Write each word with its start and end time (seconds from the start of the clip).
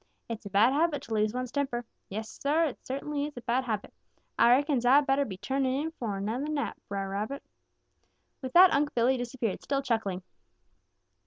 "It's 0.27 0.47
a 0.47 0.49
bad 0.49 0.73
habit 0.73 1.03
to 1.03 1.13
lose 1.13 1.31
one's 1.31 1.51
temper. 1.51 1.85
Yes, 2.09 2.27
Sah, 2.27 2.63
it 2.65 2.79
cert'nly 2.83 3.27
is 3.27 3.37
a 3.37 3.41
bad 3.41 3.65
habit. 3.65 3.93
Ah 4.39 4.47
reckons 4.49 4.83
Ah 4.83 5.01
better 5.03 5.25
be 5.25 5.37
turning 5.37 5.79
in 5.79 5.91
fo' 5.91 6.13
another 6.13 6.47
nap, 6.49 6.75
Brer 6.89 7.07
Rabbit." 7.07 7.43
With 8.41 8.53
that 8.53 8.73
Unc' 8.73 8.95
Billy 8.95 9.15
disappeared, 9.15 9.61
still 9.61 9.83
chuckling. 9.83 10.23